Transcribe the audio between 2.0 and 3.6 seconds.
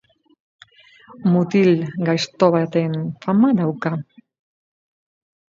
gaizto baten fama